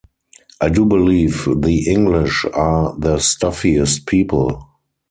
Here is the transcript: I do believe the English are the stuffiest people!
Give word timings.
I 0.59 0.69
do 0.69 0.83
believe 0.83 1.45
the 1.45 1.85
English 1.87 2.43
are 2.55 2.95
the 2.97 3.17
stuffiest 3.19 4.07
people! 4.07 4.67